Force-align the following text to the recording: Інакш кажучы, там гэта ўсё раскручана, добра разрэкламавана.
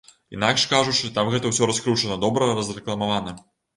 Інакш 0.35 0.63
кажучы, 0.71 1.11
там 1.17 1.29
гэта 1.35 1.51
ўсё 1.51 1.69
раскручана, 1.73 2.19
добра 2.25 2.49
разрэкламавана. 2.61 3.41